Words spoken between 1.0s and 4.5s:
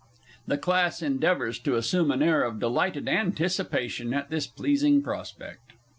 endeavours to assume an air of delighted anticipation at this